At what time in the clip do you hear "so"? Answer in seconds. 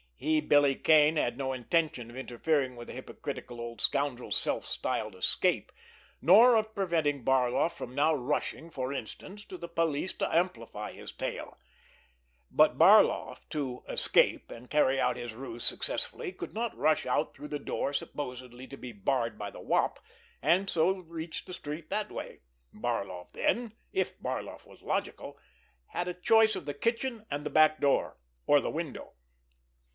20.69-20.97